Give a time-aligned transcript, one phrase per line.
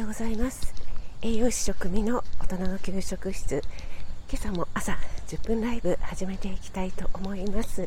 [0.00, 0.72] ようございます。
[1.20, 3.62] 栄養士食味の大人の給食室。
[4.30, 7.82] 今朝も朝10分ライブ始めていきたいと思います、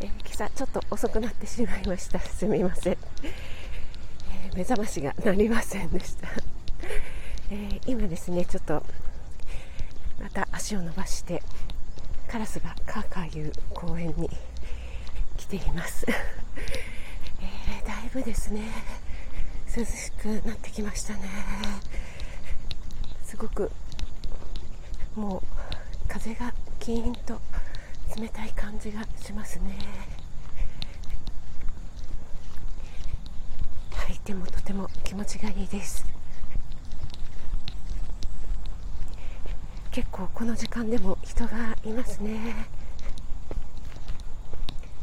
[0.00, 2.20] え、今朝ちょっと遅くなってしまいました。
[2.20, 6.28] すみません、えー、目覚ましが鳴りませんでした、
[7.50, 8.82] えー、今ですねちょっと
[10.22, 11.42] また足を伸ばして
[12.28, 14.30] カラスがカーカーいう公園に
[15.36, 18.62] 来ています、えだいぶですね
[19.74, 21.20] 涼しくなってきましたね。
[23.24, 23.70] すごく
[25.16, 25.42] もう
[26.08, 27.40] 風がキーンと
[28.18, 29.78] 冷たい感じがしますね。
[33.94, 36.04] はいてもとても気持ちがいいです。
[39.90, 42.66] 結構この時間でも人がいますね。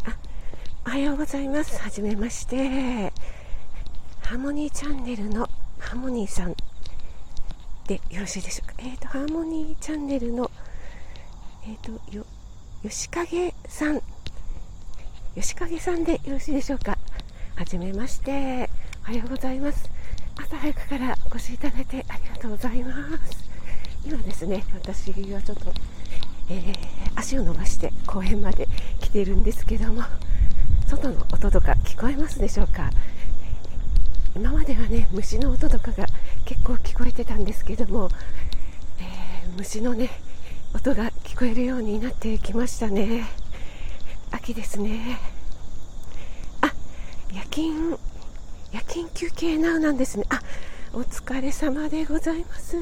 [0.06, 0.16] あ
[0.86, 1.80] おはようございます。
[1.81, 3.11] はじめまして。
[4.30, 5.50] ハーモニーチャンネルの
[5.80, 6.54] ハーモニーさん
[7.88, 8.76] でよろしいでしょうか？
[8.78, 10.52] えっ、ー、と、ハーモニーチャンネルの、
[11.66, 12.28] えっ、ー、と、よ、
[12.84, 14.04] 吉影さん、
[15.34, 16.96] 吉影さんでよろしいでしょうか？
[17.56, 18.70] はじめまして。
[19.02, 19.90] おはようございます。
[20.38, 22.94] 朝早くからお越しいただいてありがとうございま
[23.26, 23.50] す。
[24.06, 25.74] 今ですね、私はちょっと、
[26.52, 26.76] えー、
[27.16, 28.68] 足を伸ばして公園まで
[29.02, 30.04] 来ているんですけども、
[30.88, 32.92] 外の音とか聞こえますでしょうか？
[34.36, 36.06] 今まではね虫の音とかが
[36.46, 38.10] 結構聞こえてたんですけども、
[39.00, 40.10] えー、虫のね
[40.74, 43.26] 音が聞こえるようになってきましたね。
[44.32, 45.18] 秋ですね。
[46.62, 46.72] あ
[47.34, 47.98] 夜勤
[48.72, 50.26] 夜勤休憩なうなんですね。
[50.30, 50.40] あ
[50.94, 52.78] お疲れ様でございます。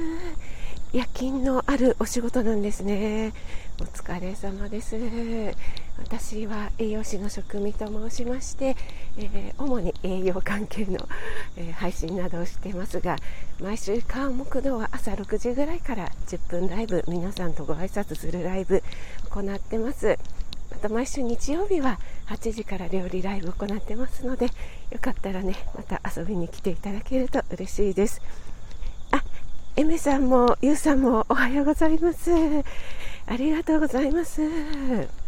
[0.93, 3.33] 夜勤のあるお仕事なんですね。
[3.79, 4.95] お疲れ様です。
[5.99, 8.75] 私は栄養士の職味と申しまして、
[9.17, 10.97] えー、主に栄養関係の、
[11.57, 13.17] えー、配信などをしていますが
[13.59, 18.83] 毎週火木道は朝6時ぐらいから10分ライブ皆さんとご挨拶するライブ
[19.29, 20.17] 行ってます。
[20.69, 21.97] また毎週日曜日は
[22.27, 28.21] 8時から料理ライブ行ってますのでよかったらねまた遊びに来ていただけると嬉しいです。
[29.11, 29.23] あ
[29.75, 32.31] エメさんもユウさんもおはようございます。
[33.25, 35.26] ありがとうございます。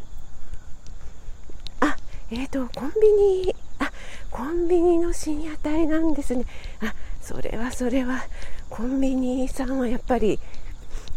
[2.32, 3.08] えっ、ー、とコンビ
[3.48, 3.92] ニあ
[4.30, 6.46] コンビニの深夜帯なんですね。
[6.82, 8.22] あそれはそれは
[8.70, 10.40] コンビニさんはやっぱり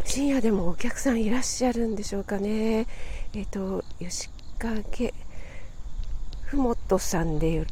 [0.05, 2.87] 深夜でもお客さんいらっしゃるんでしょうかね。
[3.33, 4.29] えっ、ー、と吉
[4.59, 5.13] 影
[6.45, 7.65] ふもとさんでよ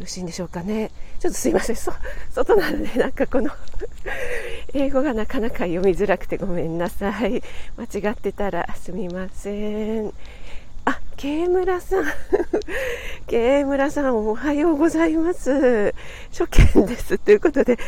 [0.00, 0.90] ろしいんでしょうかね。
[1.20, 1.76] ちょっとすいません。
[1.76, 1.92] そ
[2.32, 3.50] 外なのでなんかこの
[4.74, 7.42] 英語がなかなか読みづらくてごめんなさい。
[7.76, 10.12] 間違ってたらすみません。
[11.14, 12.04] あ、慶村さん。
[13.28, 15.94] 慶村さん、おはようございます。
[16.36, 17.18] 初見です。
[17.18, 17.78] ということで、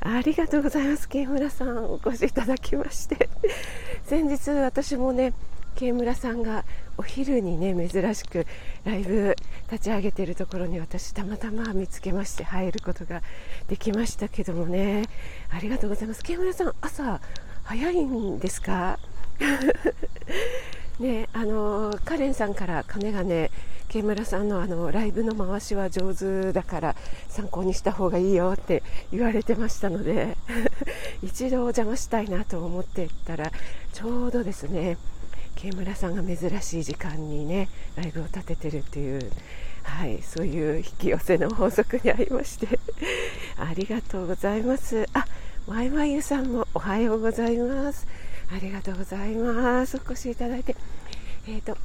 [0.00, 1.08] ありがとうございます。
[1.08, 3.28] 慶村さん、お越しいただきまして。
[4.06, 5.32] 先日、私もね、
[5.74, 6.64] 慶村さんが
[6.96, 8.46] お昼にね珍しく
[8.84, 9.36] ライブ
[9.70, 13.22] 立ち上げているところに私たまたま見つけまして入ることが
[13.68, 15.02] できましたけどもね
[15.50, 17.20] ありがとうございます慶村さん朝
[17.64, 18.98] 早いんですか？
[20.98, 23.50] ねあのカレンさんから金がね
[23.88, 26.96] 慶村さんのあのライブの回しは上手だから
[27.28, 30.36] 参考にした方がいいよって言われてましたので
[31.22, 33.52] 一度お邪魔したいなと思ってたら
[33.92, 34.96] ちょうどですね
[35.54, 39.30] 慶村さんが珍しい時間にねライブを立ててるっていう、
[39.82, 42.78] はい、そういう引き寄せの法則にありまして
[43.56, 45.06] ありがとうございます。
[45.14, 45.26] あ
[45.66, 48.06] ワイワイユさんもおはようございます。
[48.52, 49.96] ありがとうございます。
[49.96, 50.76] お越しいただいて。
[51.48, 51.76] えっ、ー、と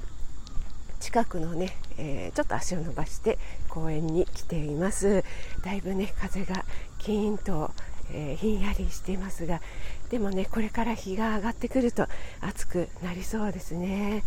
[0.99, 5.23] 近くのね、えー、ちょっと足を伸ばして公園に来ています。
[5.63, 6.63] だいぶね風が
[6.99, 7.71] キーンと、
[8.13, 9.61] えー、ひんやりしていますが
[10.09, 12.07] でもねこれから日が上がってくると
[12.39, 14.23] 暑くなりそうですね。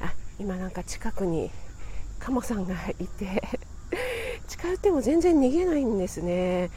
[0.00, 1.50] あ今なんか近くに
[2.18, 3.42] カモさんがいて
[4.48, 6.70] 近寄っても全然逃げないんですね。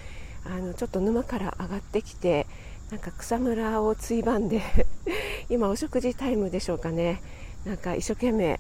[0.46, 2.46] あのちょっと沼から上がってきて
[2.92, 4.62] なんか草むらをついばんで
[5.50, 7.22] 今お食事タイムでしょうかね。
[7.66, 8.60] なんか一生懸命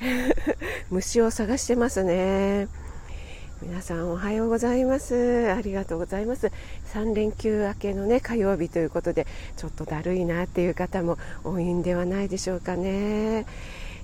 [0.90, 2.68] 虫を探してますね。
[3.62, 5.50] 皆さんおはようございます。
[5.52, 6.50] ありがとうございます。
[6.92, 13.46] 3連休明けのね火曜日ということでちょっとだるいなっていう方も多いんではないでしょうかね。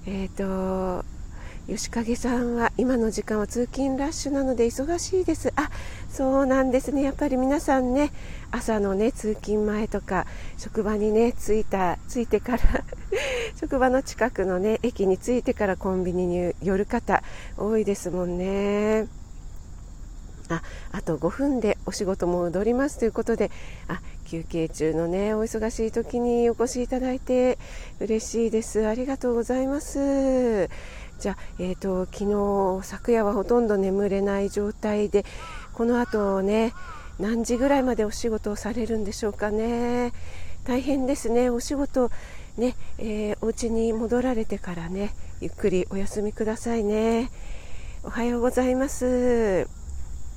[0.07, 1.16] えっ、ー、と
[1.69, 5.53] 吉影さんは今の時間は通勤ラッシュなので忙しいです。
[5.57, 5.69] あ
[6.09, 7.03] そうなんですね。
[7.03, 8.13] やっぱり皆さんね
[8.53, 10.27] 朝のね通勤前とか
[10.59, 12.63] 職場にね着いた着いてから
[13.59, 17.25] 職場の近くのね駅に着いてからコンビニに寄る方
[17.57, 19.09] 多いですもんね。
[20.49, 23.51] ああと5分でお仕事も戻りますということで
[23.89, 27.59] あ休憩中のねお忙しい時にお越しいただいて
[27.99, 28.87] 嬉しいです。
[28.87, 30.69] ありがとうございます。
[31.19, 32.25] じゃあ、えーと、昨
[32.81, 35.25] 日昨夜はほとんど眠れない状態で
[35.73, 36.73] この後ね
[37.19, 40.13] 何時ぐらいまでお仕事をされるんでしょうかね。
[40.65, 41.49] 大変ですね。
[41.49, 42.11] お仕事
[42.59, 47.31] ね、えー、お家に戻られてからねゆっくりお休みくださいね。
[48.03, 49.69] おはようございます。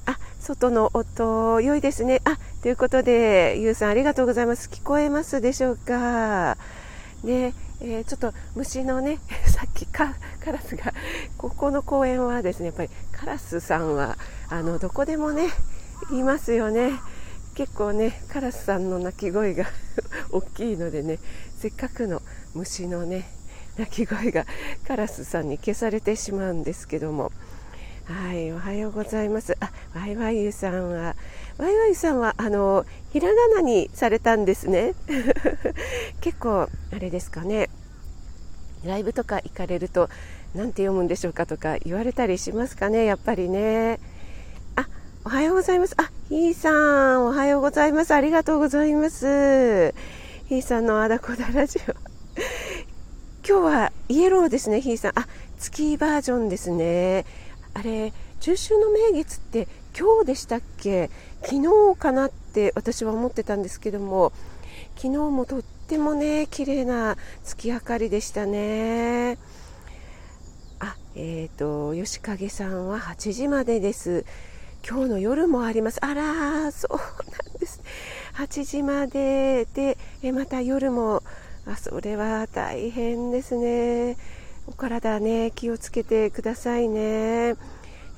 [0.05, 2.21] あ外の音良いですね。
[2.23, 4.69] あということでゆうさんありがとうございます。
[4.69, 6.57] 聞こえますでしょうか。
[7.23, 10.15] ねえー、ちょっと虫のね さっきカ
[10.45, 10.93] ラスが
[11.37, 14.17] ここの公園はですねやっぱりカラスさんは
[14.49, 15.49] あのどこでもね
[16.11, 16.91] いますよね。
[17.55, 19.65] 結構ねカラスさんの鳴き声が
[20.31, 21.19] 大きいのでね
[21.57, 22.21] せっかくの
[22.53, 23.29] 虫のね
[23.77, 24.45] 鳴き声が
[24.87, 27.31] カラスさんに消されてしまうんですけども。
[28.05, 29.55] はいおはようございます。
[29.59, 31.15] あワイワイユさんは
[31.59, 34.93] ワイワイさんはあのひらがなにされたんですね。
[36.21, 37.69] 結構あれですかね。
[38.85, 40.09] ライブとか行かれると
[40.55, 43.99] 何て読むんでしょうかとか言われたりしますかねやっぱりね。
[44.77, 44.87] あ
[45.25, 45.95] おはようございます。
[45.97, 46.71] あひーさ
[47.15, 48.13] んおはようございます。
[48.13, 49.93] ありがとうございます。
[50.47, 51.91] ひーさんのあだこだラジオ。
[53.45, 55.19] 今日はイエローですねひーさん。
[55.19, 55.27] あ
[55.57, 57.25] 月バージョンですね。
[57.73, 59.67] あれ中秋の名月って
[59.97, 61.09] 今日でしたっけ？
[61.43, 61.55] 昨
[61.93, 64.31] 日かなって私は思ってたんですけども
[64.95, 69.37] 昨日もとってもね綺麗な月明かりでしたね。
[70.79, 74.25] あえっ、ー、と吉影さんは8時までです。
[74.87, 76.03] 今日の夜もあります。
[76.03, 77.81] あらそうなんです。
[78.35, 81.23] 8時まででえまた夜も
[81.65, 84.17] あそれは大変ですね。
[84.67, 87.55] お体ね気をつけてくださいね。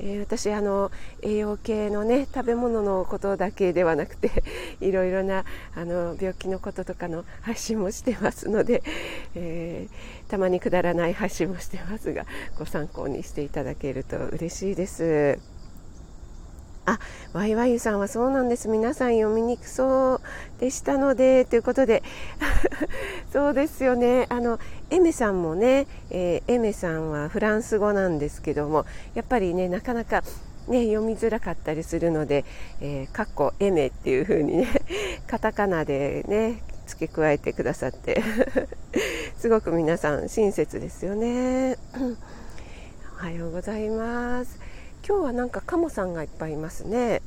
[0.03, 4.43] えー、私あの栄養系のね食べ物のことだけではなくて
[4.81, 5.45] いろいろな
[5.75, 8.81] あの病気のこととかの配信もしてますので、
[9.35, 12.25] えー、たまにくだらない配信もしてますが
[12.57, 15.60] ご参考にしていただけると嬉しいです。
[16.85, 16.99] あ、
[17.33, 18.67] ワイワイさんはそうなんです。
[18.67, 20.21] 皆さん読みにくそう
[20.59, 22.01] でしたので、ということで、
[23.31, 24.25] そうですよね。
[24.29, 30.23] あの、エメさんもね、えー、エメさんはフランス語なんですけども、やっぱりね、なかなか、
[30.67, 32.45] ね、読みづらかったりするので、
[32.81, 34.67] えー、かっこエメっていう風にね、
[35.27, 38.23] カタカナでね、付け加えてくださって、
[39.37, 41.77] すごく皆さん親切ですよね。
[43.19, 44.70] おはようございます。
[45.11, 47.21] 今日はなんかカモさんがいっぱいいますね。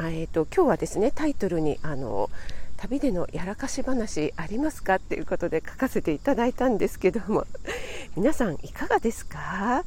[0.00, 2.30] えーと、今日はですねタイトルにあの
[2.76, 7.46] 旅でのやらかし話ありますかっていうことで書かせていただいたんですけども。
[8.16, 9.84] 皆さんいかがですか？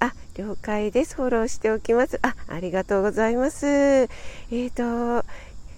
[0.00, 1.14] あ了解です。
[1.16, 2.18] フォローしておきます。
[2.20, 3.66] あありがとうございます。
[3.66, 5.24] えっ、ー、と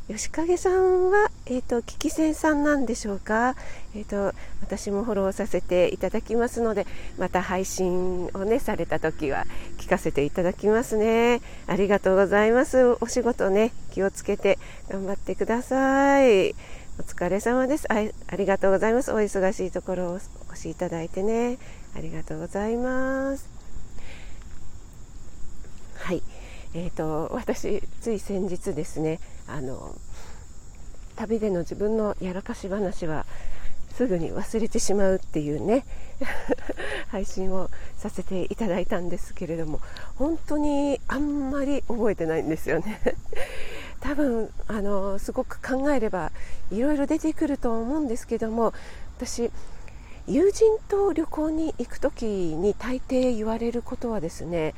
[0.06, 3.56] 吉影さんは、えーと、聞き戦さんなんでしょうか、
[3.96, 6.86] えーと、私もフォローさせていただきますので
[7.18, 9.46] また配信をねされた時は
[9.78, 11.40] 聞かせていただきますね。
[11.66, 12.96] ありがとうございます。
[13.00, 14.58] お仕事ね気をつけて
[14.90, 16.50] 頑張ってください。
[16.98, 17.90] お疲れ様です。
[17.90, 19.10] あありがとうございます。
[19.10, 20.16] お忙しいところをお
[20.52, 21.56] 越しいただいてね。
[21.96, 23.48] ありがとうございます。
[25.96, 26.22] はい。
[26.74, 29.94] えーと私つい先日ですねあの
[31.16, 33.26] 旅での自分のやらかし話は
[33.94, 35.84] すぐに忘れてしまうっていうね
[37.08, 39.80] 配信をさせていただいたんですけれども
[40.16, 43.00] 本当にあんまり覚えてないんですよね。
[44.00, 46.30] 多分あのすごく考えれば
[46.70, 48.74] いろいろ出てくると思うんですけども
[49.16, 49.50] 私
[50.26, 54.74] 友人と旅行に行く時に大抵言われることはですね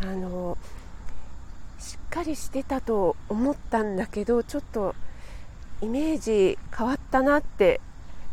[0.00, 0.56] あの
[1.80, 4.94] しっかりしてたと思ったんだけどちょっと
[5.80, 7.80] イメージ変わったなって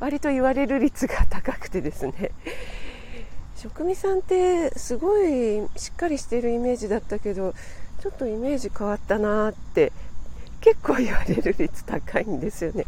[0.01, 2.31] 割と言われる率が高くてですね。
[3.55, 7.55] 職味さんってすごいしっかりしてるイメージだったけど
[8.01, 9.91] ちょっとイメージ変わったなって
[10.61, 12.85] 結構言われる率高いんですよね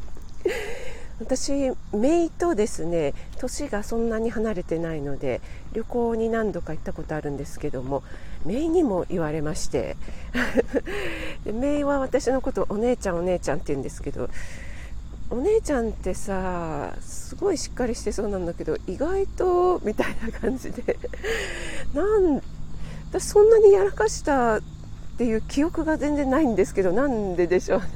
[1.19, 5.41] 私姪とですね年がそんなに離れてないので
[5.73, 8.03] 旅行に何度か行ったことあるんですけども
[8.45, 9.97] 姪にも言われまして
[11.45, 14.29] 姪は私のことお姉ちゃんお姉ちゃんって言うんですけど
[15.29, 20.97] お姉ちゃんってさすごいしっかりしてそうなんだけど意外とみたいな感じで
[21.93, 22.41] なん
[23.11, 24.61] 私そんなにやらかしたっ
[25.17, 27.87] ていう記憶が全然ないんですけどなんででしょうね。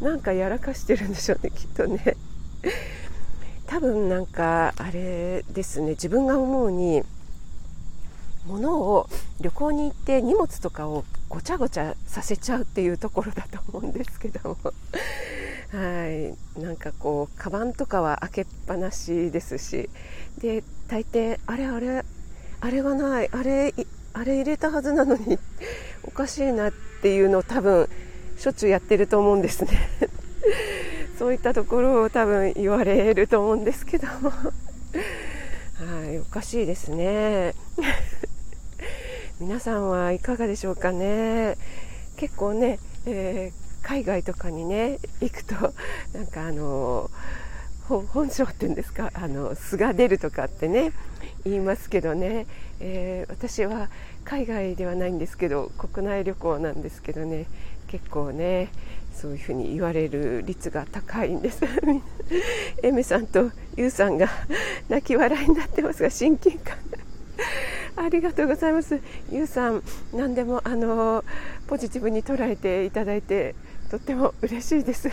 [0.00, 2.16] なんかやらかしてるんでしょうねきっとね。
[3.66, 7.02] 多分なんかあれですね自分が思うに
[8.46, 9.08] 物を
[9.40, 14.56] 旅行に行って荷物とかをごちゃごちゃさせちゃうっていうところだと思うんですけども。
[15.72, 16.60] はい。
[16.60, 19.88] なんかこうカバンとかは開けっぱなしですし。
[20.38, 22.04] で大抵あれあれ
[22.60, 23.72] あれがないあれ
[24.12, 25.38] あれ入れたはずなのに
[26.02, 27.88] おかしいなっていうのを多分
[28.36, 29.70] しょっちゅうやってると思うんですね。
[31.20, 34.06] そういったところを多分言われると思うんですけど。
[34.08, 34.14] は
[36.10, 37.52] いおかしいですね。
[39.38, 41.58] 皆さんはいかがでしょうかね。
[42.16, 45.74] 結構ね、えー、海外とかにね行くと
[46.14, 47.10] なんかあの
[47.82, 49.10] 本性っていうんですか？
[49.12, 50.92] あの素が出るとかってね
[51.44, 52.46] 言いますけどね、
[52.80, 53.90] えー、私は
[54.24, 57.44] 海外ではないんですけど国内旅行なんですけどね。
[57.88, 58.68] 結構ね
[59.20, 61.62] そういうふうに言われる率が高いんです。
[62.82, 64.28] エメさんとユウさんが
[64.88, 66.78] 泣き笑いになってますが親近感。
[67.96, 68.98] ありがとうございます。
[69.30, 69.82] ユウさん
[70.14, 71.22] 何でもあの
[71.66, 73.54] ポジティブに捉えていただいて
[73.90, 75.10] とっても嬉しいです。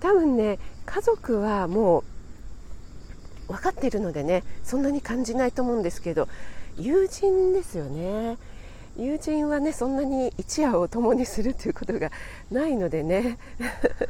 [0.00, 2.02] 多分ね家族はも
[3.48, 6.26] う分かっているのでねそんなに感じないと思うんですけど
[6.76, 8.36] 友人ですよね。
[8.96, 12.10] 友人はねそんなに一夜を共にするということが
[12.50, 13.38] ないのでね。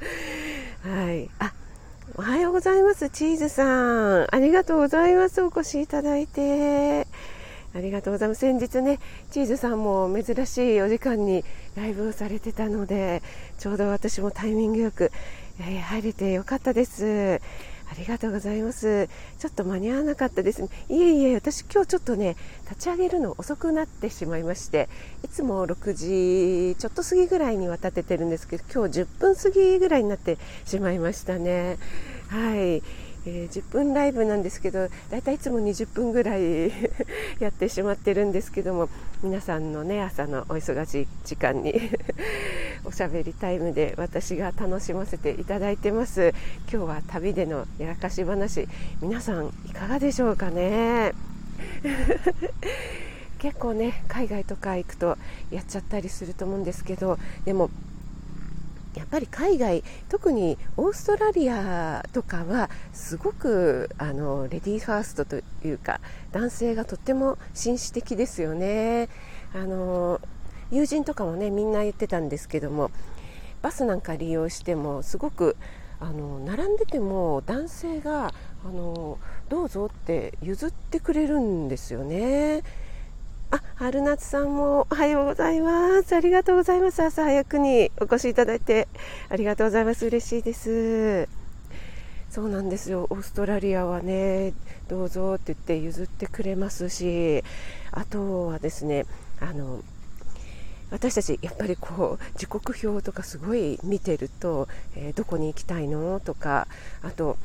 [0.82, 1.30] はい。
[1.38, 1.52] あ
[2.16, 4.34] おはようございますチーズさん。
[4.34, 5.42] ありがとうございます。
[5.42, 7.06] お越しいただいて。
[7.72, 8.40] ありがとうございます。
[8.40, 8.99] 先日ね
[9.30, 11.44] チーズさんも珍しいお時間に
[11.76, 13.22] ライブをされてたので
[13.58, 15.12] ちょうど私もタイミングよく、
[15.60, 17.40] え、入れてよかったです。
[17.90, 19.09] ありがとうございます。
[19.38, 20.68] ちょっと間に合わなかったですね。
[20.88, 22.37] いえいえ、私今日ちょっとね、
[22.70, 24.88] 立ち上げるの遅くなってしまいまして、
[25.25, 31.78] いつも6時ちょっと過ぎぐらいには立ててるんですけど、今日10分過ぎぐらいになってしまいましたね。
[32.28, 32.82] はい。
[33.26, 36.70] えー、10分ライブなんですけどだいたいいつも20分ぐらい
[37.38, 38.88] やってしまってるんですけども
[39.22, 41.74] 皆さんのね朝のお忙しい時間に
[42.84, 46.32] おしゃべりタイムで私が楽しませていただいてます。
[46.72, 48.66] 今日は旅でのやらかし話。
[49.02, 51.12] 皆さんいかがでしょうかね？
[53.38, 55.18] 結構ね海外とか行くと
[55.50, 57.70] やっちゃったりすると思うんですけどでも
[58.94, 66.00] やっぱり海外特にオーストラリアとかはすごくあのレディーファーストというか
[66.32, 69.09] 男性がとっても紳士的ですよね
[69.54, 70.20] あの
[70.73, 72.90] 友人とかもねみんな言ってたんですけども
[73.62, 75.56] バスなんか利用してもすごく
[76.00, 78.32] あの並んでても男性が
[78.64, 79.18] あの
[79.49, 82.62] どうぞって譲ってくれるんですよね。
[83.52, 86.14] あ、春夏さんもおはようございます。
[86.14, 87.02] ありがとうございます。
[87.02, 88.87] 朝早くにお越しいただいて
[89.28, 90.07] ありがとうございます。
[90.07, 91.28] 嬉しいです。
[92.30, 93.09] そうなんですよ。
[93.11, 94.52] オーストラリアはね、
[94.88, 97.42] どうぞって言って譲ってくれますし、
[97.90, 99.04] あとはですね、
[99.40, 99.83] あの、
[100.92, 106.66] 私たちやっぱりこう時刻表とかすごい見てると、えー、どこに行きたいのとか
[107.02, 107.37] あと、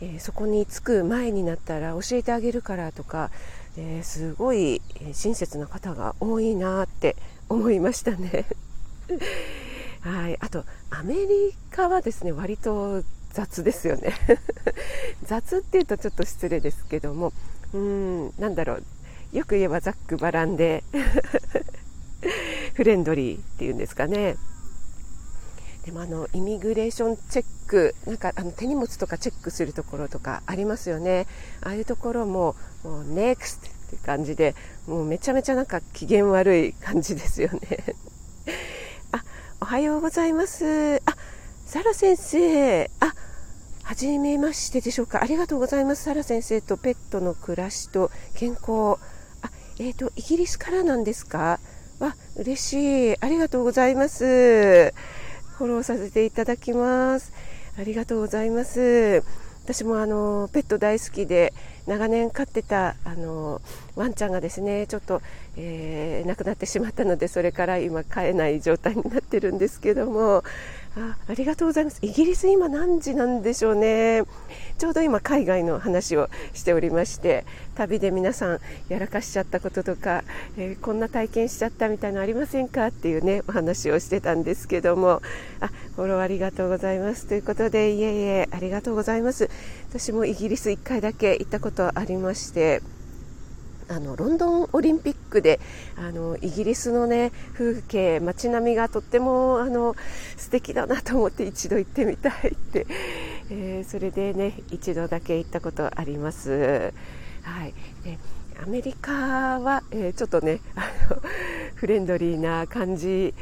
[0.00, 3.30] えー、そこに着く前になったら教えてあげるからとか
[3.78, 4.80] えー、すごい
[5.12, 7.16] 親切な方が多いなって
[7.48, 8.46] 思いましたね。
[10.00, 13.02] はいあとアメリカはですね割と
[13.32, 14.14] 雑ですよね。
[15.24, 17.32] 雑っていうとちょっと失礼ですけども
[17.72, 18.82] うんなんだろう。
[19.32, 20.84] よく言えばざっくばらんで
[22.74, 24.36] フレンドリーっていうんですかね。
[25.86, 31.28] でもあのイミグレーションチェックなんかあの手荷物とかチェックするところとかありますよね。
[31.62, 34.56] ああいうところももう NEXT って感じで
[34.88, 37.60] もうめちゃめちゃなんか機嫌悪い感じですよね。
[39.12, 39.22] あ
[39.60, 40.96] おはようございます。
[41.06, 41.16] あ
[41.64, 42.90] サラ先生。
[42.98, 43.14] あ
[43.84, 45.22] はじめましてでしょうか。
[45.22, 46.02] ありがとうございます。
[46.02, 48.98] サラ先生とペットの暮らしと健康。
[49.40, 51.60] あえっ、ー、とイギリスからなんですか？
[52.00, 53.16] わ嬉しい。
[53.20, 54.92] ありがとうございます。
[55.56, 57.32] フォローさせていただきます。
[57.78, 59.22] ありがとうございます。
[59.64, 61.54] 私もあのペット大好きで
[61.86, 63.62] 長年飼ってたあの
[63.96, 65.22] ワンちゃんがですねちょっと、
[65.56, 70.44] えー、亡くなってしまったのでそれから今飼えない状態になってるんですけども
[70.98, 71.98] あありがとうございます。
[72.00, 74.22] イギリス今何時なんでしょうね。
[74.78, 80.24] ちょうど今海外の話をしておりまして旅で皆さんやらかしちゃったこととか、
[80.56, 85.20] えー、こんな体験しちゃったみたいなのありませんかっていうねお話をしてたんですけども。
[85.60, 87.26] あフォローありがとうございます。
[87.26, 89.50] ということでいえいえありがとうございます。
[89.90, 92.82] 私もイギリス1回だけ行ったことありまして。
[93.88, 95.60] あのロンドンオリンピックで
[95.96, 99.94] あのイギリスの、ね、風景街並みがとってもあの
[100.36, 102.86] 素敵だなと思って一度行ってみたいって、
[103.50, 106.92] えー、それでね一度だけ行ったことあります。
[107.42, 107.74] はい、
[108.04, 108.18] で
[108.60, 111.22] アメリカは、えー、ちょっとねあの
[111.76, 113.34] フレンドリーな感じ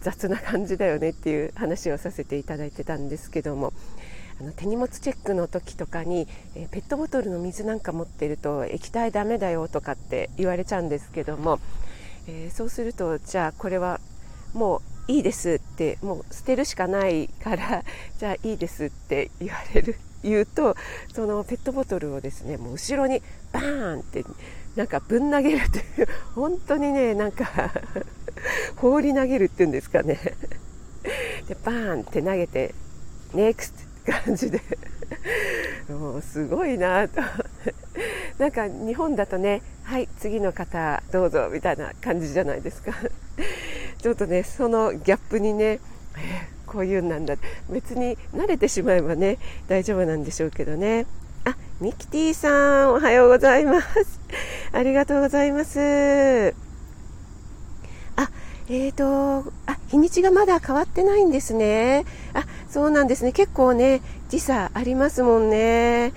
[0.00, 3.72] 雑な感じだよねっていう話をさせていただいてたんですけども。
[4.42, 11.60] あの手荷物チェックの時とかに、え、ペットボトルの水なんか持ってると液体ダメだよとかって言われちゃうんですけども、
[12.26, 14.00] えー、そうするとじゃあこれは
[14.52, 17.84] もういいですってもう捨てるしかないから
[18.18, 20.76] じゃあいいですって言われる言うと
[21.14, 23.22] そのペットボトルをですねもう後ろに
[23.52, 24.24] バーンって
[24.74, 27.72] なんかぶん投げるという本当にねなんか
[28.76, 30.18] 放り投げるっていうんですかね。
[31.46, 32.74] でバーンって投げて
[33.34, 33.91] ネクスト。
[34.02, 34.60] 感じで。
[35.88, 37.20] もうすごいなと。
[38.38, 42.92] なんか日本だとねはい次の方どうぞみたいな感じじゃないですか。
[44.00, 45.80] ちょっとねそのギャップにね
[46.66, 47.36] こういうんなんだ
[47.70, 51.06] 別に慣れてしまえばね大丈夫なんでしょうけどね。
[51.44, 54.20] あミキティさんおはようございます。
[54.72, 56.61] ありがとうございます。
[58.68, 62.04] えーとあ日にちがまだ変わってないんですね。
[62.32, 63.32] あそうなんですね。
[63.32, 66.12] 結構ね時差ありますもんね。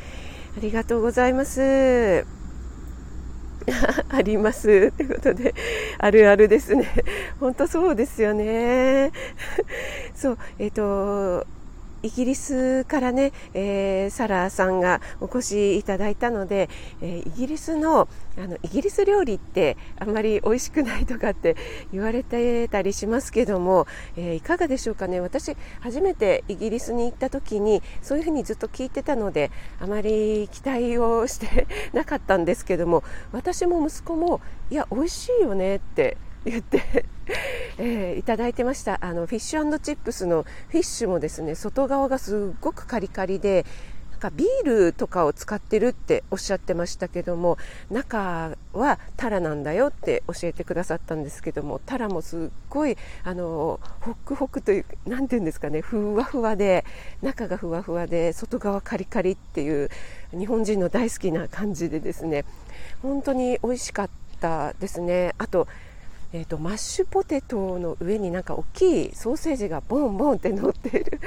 [0.57, 2.25] ありがとうございます。
[4.09, 4.91] あります。
[4.91, 5.53] ということで、
[5.97, 6.87] あるあるですね。
[7.39, 9.11] 本当そうですよね。
[10.15, 11.47] そう、えっ、ー、と、
[12.05, 16.69] イギリスからね、えー、サラさんがお越しいただいたので、
[17.01, 18.07] えー、イギリスの
[18.37, 21.55] あのイギリス料理ってあまり美味しくないとかって
[21.91, 25.19] 言われてたりしますけども、えー、いかがでしょうかね。
[25.19, 37.05] 私初めてイギリスに行った時にそういうふうにずっと聞いてたのであまり期待をして なかったんですけども私も息子もいや美味しいよねって言って
[37.77, 38.99] えー、いただいてました。
[39.01, 43.65] あのフィッシュチップスのフィッシュもですね外側がすごくカリカリで
[44.11, 47.57] なんかビールとかを使ってるっておっしゃってましたけども
[47.91, 56.85] 中はタラなんだよって教えてくださったんですけどもタラもすっごいあのホクホクという何て言うんですかねふわふわで
[57.21, 59.89] 中がふわふわで外側カリカリっていう
[60.31, 62.45] 日本人の大好きな感じでですね
[63.01, 64.09] 本当に美味しかっ
[64.39, 65.33] たですね。
[65.37, 65.67] あと
[66.35, 71.21] えーと、マッシュポテトの上になんか大きいソーセージがボンボンって乗っている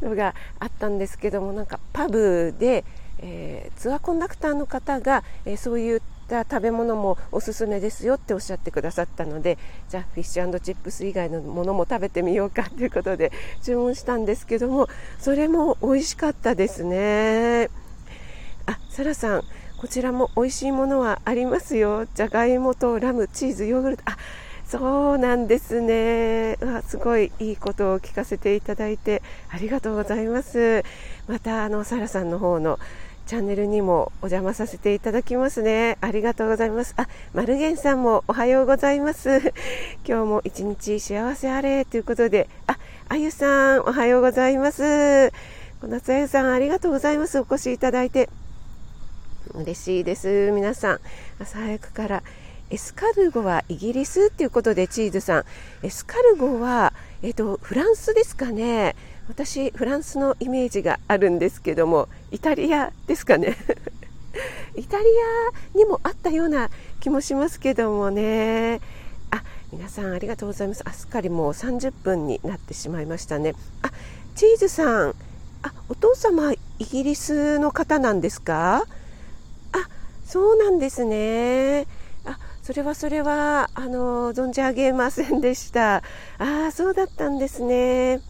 [0.00, 2.84] のがあったんですけどもなんかパブで、
[3.18, 13.32] えー、ツアーコンダクターの方が、えー、そういった食べ物もおすすめですよっておっしゃってくださったのでじゃあフィッシュチップス以外のものも食べてみようかということで
[13.64, 14.86] 注文したんですけども
[15.18, 17.68] それも美味しかったですね。
[18.66, 19.42] あサラさん
[19.76, 22.06] こちらも美味しいものはありますよ。
[22.14, 24.04] じゃがいもとラムチーズヨーグルト。
[24.06, 24.16] あ
[24.72, 26.56] そうなんですね。
[26.62, 30.82] わすごいいいことを聞かせていただいてありがとうございます。
[31.28, 32.78] またあのサラさんの方の
[33.26, 35.98] チャンネルにもお邪魔させていただきますね。
[36.00, 36.94] ありがとうございます。
[36.96, 39.52] あ、マルゲンさんもおはようございます。
[40.08, 42.78] 今日も一日幸せあれということで、あ、
[43.10, 45.32] あゆさんおはようございます。
[45.82, 47.38] 小夏あゆさんありがとうございます。
[47.38, 48.30] お越しいただいて。
[49.54, 50.50] 嬉しいです。
[50.54, 51.00] 皆さん、
[51.38, 52.22] 朝早くから
[52.72, 55.44] エスカルゴはイギリスっていうことでチーズさん。
[55.82, 58.96] エスカルゴは、えーと、フランスですかね。
[59.28, 63.58] 私フランスのイメージがあるんですけどもイタリアですかね。
[64.74, 65.04] イタリ
[65.74, 68.80] アにもあったような気もしますけどもね。
[69.30, 70.80] あ皆さんありがとうございます。
[70.86, 73.54] あすっかりもう30分になってしまいましたね。
[73.82, 73.90] あ
[74.34, 75.14] チーズさん。
[75.62, 78.86] あお父様イギリスの方なんですか？
[79.72, 79.88] あ
[80.24, 81.86] そうなんですね。
[82.62, 85.96] それはそれはあの存じ上げませんでした。
[85.96, 86.02] あ
[86.68, 88.20] あそうだったんですね。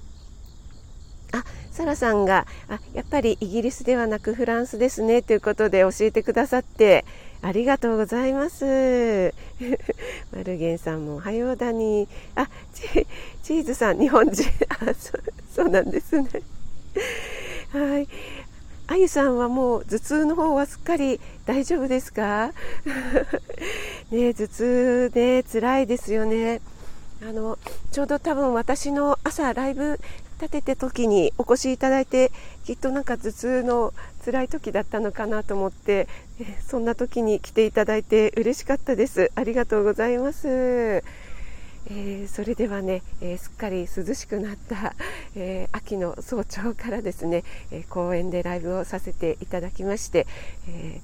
[1.33, 5.21] あサラさんがあやっぱりイギリスではなくフランスですね。
[5.21, 7.05] ということで教えてくださって
[7.43, 9.35] ありがとうございます。
[10.33, 12.09] マルゲンさんもおはようだに。
[12.35, 12.49] あ
[13.43, 14.45] チーズさん日本人。
[14.71, 15.13] あそ
[15.55, 16.29] そうなんですね。
[17.73, 18.09] はい。
[18.89, 22.53] あゆさんはもう頭痛の方はすっかり大丈夫ですか？
[24.11, 26.61] ね頭痛ね辛いですよね。
[27.23, 27.59] あの
[27.93, 30.01] ちょうど多分私の朝ライブ
[30.41, 32.33] 立てて時にお越しいただいて
[32.65, 36.09] きっとなんか頭痛の辛い時だったのかなと思って
[36.67, 39.31] そんな時に来ていただいて嬉しかったです。
[39.37, 41.05] ありがとうございます。
[41.91, 44.95] えー、それではね、えー、すっかり涼しくなった、
[45.35, 50.27] えー、秋の早朝からですね、え公園でライブをさせていただきまして、
[50.69, 51.01] え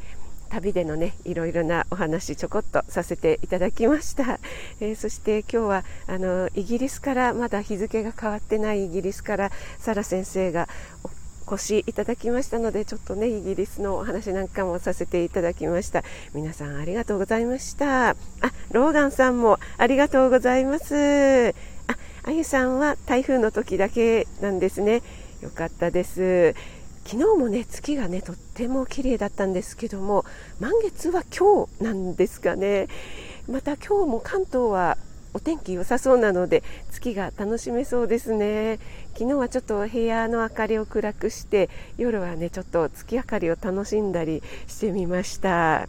[0.48, 4.40] 旅でのねいろいろなお話ちょこっとさせていただきました、
[4.80, 10.68] えそして今日はあのイギリスからまだ日付が変わってないイギリスからサラ先生が
[11.50, 16.04] 越しいただきましたのでちょっとねイギリスのお話なんかもさせていただきました。
[16.34, 18.10] 皆さんありがとうございました。
[18.10, 18.16] あ
[18.70, 21.54] ローガンさんもありがとうございます。
[21.86, 25.02] ああゆさんは台風の時だけなんですね。
[25.40, 26.54] よかったです。
[27.04, 30.26] 昨日もね月がねとっても綺麗だったんですけども
[30.60, 32.88] 満月は今日なんですかね。
[33.48, 34.98] また今日も関東は
[35.38, 38.80] お天気良さそうなので月が楽しめそうですね。
[39.14, 45.88] 昨日はちょっと部屋の明かりを暗くして夜はねちょっと月明かりを楽しんだりしてみました。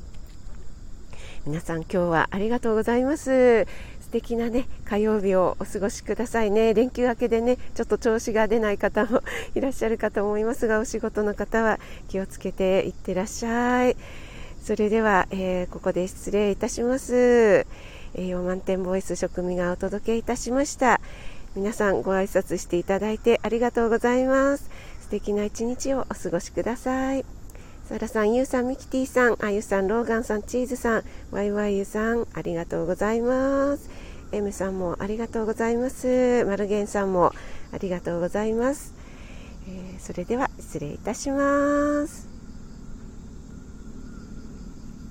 [1.47, 3.65] 皆さん今日はありがとうございます。
[3.99, 6.75] 素敵なね火曜日をお過ごしくださいね。
[6.75, 9.23] 連休明けでねちょっと調子が出ない方も
[9.55, 13.97] いらっしゃるかと思いますがお仕事の方は気をつけていってらっしゃい。
[14.62, 17.65] それでは、えー、ここで失礼いたします。
[18.15, 21.01] 栄養満点ボイス食味がお届けいたしました
[21.55, 24.69] 皆さんご挨拶していただいてありがとうございます
[25.01, 27.25] 素敵な一日をお過ごしください
[27.89, 33.89] サラさん、ユウさん、ミキティさん、あゆさん、ローガンさん、チーズさん、ワイワイユさん、ありがとうございます。
[34.31, 36.45] エムさんもありがとうございます。
[36.45, 37.33] マルゲンさんも
[37.73, 38.93] ありがとうございます。
[39.67, 42.28] えー、それでは失礼いたします。